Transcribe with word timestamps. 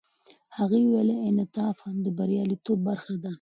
هغه 0.57 0.77
وویل، 0.83 1.09
انعطاف 1.29 1.77
د 2.03 2.05
بریالیتوب 2.17 2.79
برخه 2.89 3.13
ده. 3.23 3.29